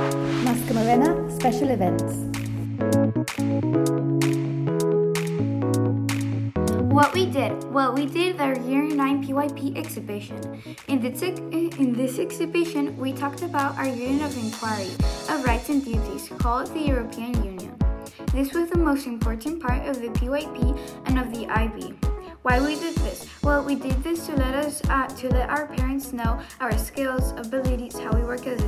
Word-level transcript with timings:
Mas 0.00 0.58
Camarena 0.64 1.30
Special 1.36 1.68
Events. 1.68 2.16
What 6.88 7.12
we 7.12 7.26
did? 7.26 7.52
Well, 7.70 7.92
we 7.92 8.06
did 8.06 8.40
our 8.40 8.56
Year 8.60 8.84
9 8.84 9.26
PYP 9.26 9.76
exhibition. 9.76 10.40
In 10.88 11.00
this, 11.00 11.20
in 11.20 11.92
this 11.92 12.18
exhibition, 12.18 12.96
we 12.96 13.12
talked 13.12 13.42
about 13.42 13.76
our 13.76 13.86
Unit 13.86 14.22
of 14.22 14.36
Inquiry 14.38 14.92
of 15.28 15.44
Rights 15.44 15.68
and 15.68 15.84
Duties, 15.84 16.30
called 16.38 16.68
the 16.68 16.80
European 16.80 17.34
Union. 17.44 17.76
This 18.32 18.54
was 18.54 18.70
the 18.70 18.78
most 18.78 19.06
important 19.06 19.62
part 19.62 19.86
of 19.86 20.00
the 20.00 20.08
PYP 20.08 20.78
and 21.04 21.18
of 21.18 21.34
the 21.34 21.46
IB. 21.48 21.94
Why 22.42 22.60
we 22.60 22.74
did 22.74 22.96
this? 22.96 23.28
Well, 23.44 23.62
we 23.62 23.76
did 23.76 24.02
this 24.02 24.26
to 24.26 24.34
let 24.34 24.54
us 24.54 24.82
uh, 24.90 25.06
to 25.06 25.28
let 25.28 25.48
our 25.48 25.68
parents 25.68 26.12
know 26.12 26.40
our 26.58 26.76
skills, 26.76 27.30
abilities, 27.36 27.96
how 27.96 28.10
we 28.12 28.24
work 28.24 28.48
as 28.48 28.61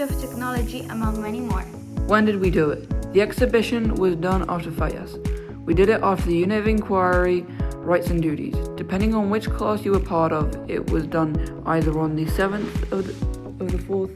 of 0.00 0.08
technology, 0.20 0.80
among 0.90 1.20
many 1.20 1.40
more. 1.40 1.62
When 2.06 2.24
did 2.24 2.40
we 2.40 2.50
do 2.50 2.70
it? 2.70 2.88
The 3.12 3.20
exhibition 3.20 3.94
was 3.94 4.16
done 4.16 4.44
after 4.48 4.70
FIAS. 4.70 5.18
We 5.64 5.74
did 5.74 5.88
it 5.88 6.00
after 6.02 6.26
the 6.26 6.36
Unit 6.36 6.60
of 6.60 6.66
Inquiry, 6.66 7.46
Rights 7.76 8.08
and 8.08 8.22
Duties. 8.22 8.56
Depending 8.76 9.14
on 9.14 9.30
which 9.30 9.48
class 9.50 9.84
you 9.84 9.92
were 9.92 10.00
part 10.00 10.32
of, 10.32 10.70
it 10.70 10.90
was 10.90 11.06
done 11.06 11.62
either 11.66 11.98
on 11.98 12.16
the 12.16 12.24
7th 12.26 12.92
of 12.92 13.06
the, 13.06 13.64
of 13.64 13.70
the 13.70 13.78
4th, 13.78 14.14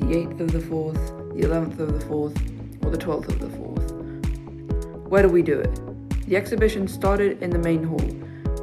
the 0.00 0.06
8th 0.06 0.40
of 0.40 0.52
the 0.52 0.58
4th, 0.58 1.34
the 1.40 1.46
11th 1.46 1.78
of 1.80 1.98
the 1.98 2.06
4th, 2.06 2.84
or 2.84 2.90
the 2.90 2.98
12th 2.98 3.28
of 3.28 3.38
the 3.40 3.46
4th. 3.46 5.08
Where 5.08 5.22
do 5.22 5.28
we 5.28 5.42
do 5.42 5.58
it? 5.60 5.80
The 6.26 6.36
exhibition 6.36 6.88
started 6.88 7.42
in 7.42 7.50
the 7.50 7.58
main 7.58 7.84
hall, 7.84 8.00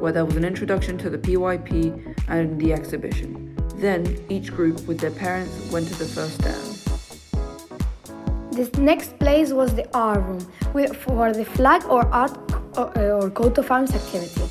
where 0.00 0.12
there 0.12 0.24
was 0.24 0.36
an 0.36 0.44
introduction 0.44 0.98
to 0.98 1.10
the 1.10 1.18
PYP 1.18 2.16
and 2.28 2.60
the 2.60 2.72
exhibition. 2.72 3.41
Then, 3.82 4.24
each 4.28 4.54
group 4.54 4.86
with 4.86 5.00
their 5.00 5.10
parents 5.10 5.52
went 5.72 5.88
to 5.88 5.94
the 5.96 6.04
first 6.04 6.34
stand. 6.40 6.62
The 8.52 8.80
next 8.80 9.18
place 9.18 9.50
was 9.52 9.74
the 9.74 9.88
art 9.92 10.22
room 10.22 10.38
for 11.04 11.32
the 11.32 11.44
flag 11.44 11.84
or 11.86 12.06
art 12.14 12.30
or 12.76 13.28
coat 13.30 13.58
of 13.58 13.68
arms 13.72 13.92
activity. 13.92 14.46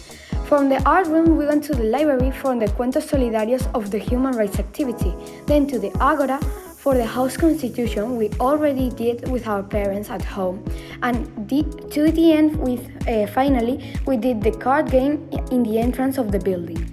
From 0.50 0.68
the 0.68 0.84
art 0.86 1.08
room, 1.08 1.38
we 1.38 1.46
went 1.46 1.64
to 1.64 1.74
the 1.74 1.86
library 1.86 2.32
for 2.32 2.60
the 2.60 2.68
Cuentos 2.76 3.06
Solidarios 3.10 3.74
of 3.74 3.90
the 3.90 4.00
human 4.00 4.34
rights 4.36 4.60
activity, 4.60 5.14
then 5.46 5.66
to 5.68 5.80
the 5.80 5.92
Agora 6.02 6.38
for 6.76 6.96
the 6.96 7.06
house 7.06 7.38
constitution 7.38 8.18
we 8.18 8.30
already 8.42 8.90
did 8.90 9.30
with 9.30 9.48
our 9.48 9.64
parents 9.64 10.10
at 10.10 10.24
home 10.24 10.66
and 11.04 11.48
the, 11.48 11.64
to 11.92 12.12
the 12.12 12.34
end 12.34 12.58
with 12.58 12.82
uh, 13.08 13.28
finally 13.28 13.94
we 14.08 14.18
did 14.18 14.42
the 14.42 14.52
card 14.52 14.90
game 14.90 15.30
in 15.52 15.62
the 15.62 15.78
entrance 15.78 16.18
of 16.18 16.32
the 16.32 16.40
building 16.40 16.91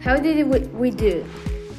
how 0.00 0.16
did 0.16 0.46
we, 0.48 0.60
we 0.68 0.90
do? 0.90 1.24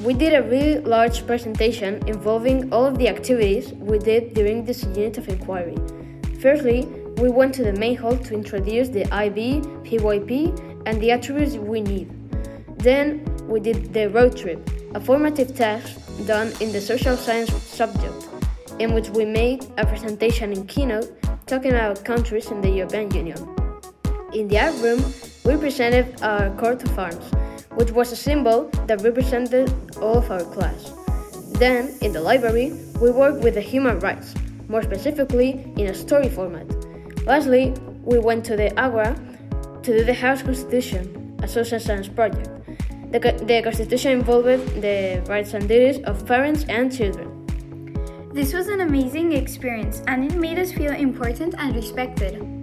We 0.02 0.14
did 0.14 0.34
a 0.34 0.44
really 0.44 0.80
large 0.80 1.26
presentation 1.26 2.08
involving 2.08 2.72
all 2.72 2.86
of 2.86 2.98
the 2.98 3.08
activities 3.08 3.74
we 3.74 3.98
did 4.00 4.34
during 4.34 4.64
this 4.64 4.84
unit 4.84 5.18
of 5.18 5.28
inquiry. 5.28 5.76
Firstly 6.40 6.86
we 7.18 7.30
went 7.30 7.54
to 7.56 7.64
the 7.64 7.74
main 7.74 7.98
hall 7.98 8.18
to 8.18 8.34
introduce 8.34 8.90
the 8.90 9.04
ib 9.14 9.62
pyp 9.84 10.82
and 10.86 11.02
the 11.02 11.12
attributes 11.12 11.56
we 11.56 11.82
need. 11.82 12.10
Then 12.80 13.26
we 13.48 13.60
did 13.60 13.94
the 13.94 14.10
road 14.10 14.38
trip 14.38 14.70
a 14.94 15.00
formative 15.00 15.56
task 15.56 16.00
done 16.26 16.52
in 16.60 16.72
the 16.72 16.82
social 16.82 17.16
science 17.16 17.52
subject, 17.64 18.28
in 18.80 18.94
which 18.94 19.10
we 19.10 19.26
made 19.26 19.66
a 19.78 19.86
presentation 19.86 20.52
in 20.52 20.68
keynote 20.68 21.10
talking 21.48 21.72
about 21.72 22.04
countries 22.04 22.52
in 22.52 22.62
the 22.62 22.70
European 22.70 23.10
Union. 23.12 23.38
In 24.34 24.48
the 24.48 24.60
art 24.60 24.76
room, 24.82 25.04
we 25.46 25.56
presented 25.58 26.22
our 26.22 26.50
coat 26.58 26.84
of 26.84 27.00
arms, 27.00 27.32
which 27.76 27.92
was 27.92 28.12
a 28.12 28.16
symbol 28.16 28.70
that 28.88 29.02
represented 29.02 29.72
all 29.98 30.18
of 30.18 30.30
our 30.32 30.44
class. 30.44 30.94
Then, 31.54 31.94
in 32.02 32.12
the 32.12 32.22
library, 32.22 32.74
we 33.02 33.12
worked 33.12 33.44
with 33.44 33.56
the 33.56 33.62
human 33.62 34.00
rights, 34.00 34.34
more 34.68 34.84
specifically 34.84 35.72
in 35.78 35.88
a 35.88 35.94
story 35.94 36.30
format. 36.30 36.68
Lastly, 37.26 37.74
we 38.04 38.20
went 38.20 38.44
to 38.46 38.56
the 38.56 38.78
Agora 38.80 39.16
to 39.84 39.98
do 39.98 40.04
the 40.04 40.14
House 40.14 40.42
Constitution, 40.42 41.38
a 41.44 41.48
social 41.48 41.80
science 41.80 42.08
project. 42.08 42.50
The, 43.12 43.20
the 43.20 43.62
Constitution 43.62 44.12
involved 44.12 44.82
the 44.82 45.22
rights 45.28 45.54
and 45.54 45.68
duties 45.68 46.04
of 46.06 46.26
parents 46.26 46.66
and 46.70 46.96
children. 46.96 47.28
This 48.34 48.54
was 48.54 48.68
an 48.70 48.80
amazing 48.80 49.34
experience 49.34 50.02
and 50.08 50.32
it 50.32 50.38
made 50.38 50.58
us 50.58 50.72
feel 50.72 50.94
important 50.94 51.56
and 51.58 51.76
respected. 51.76 52.61